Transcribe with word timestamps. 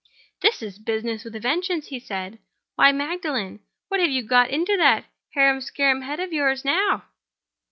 "This 0.41 0.63
is 0.63 0.79
business 0.79 1.23
with 1.23 1.35
a 1.35 1.39
vengeance!" 1.39 1.89
he 1.89 1.99
said. 1.99 2.39
"Why, 2.73 2.91
Magdalen! 2.91 3.59
what 3.87 3.99
have 3.99 4.09
you 4.09 4.23
got 4.23 4.49
in 4.49 4.63
that 4.79 5.05
harum 5.35 5.61
scarum 5.61 6.01
head 6.01 6.19
of 6.19 6.33
yours 6.33 6.65
now?" 6.65 7.03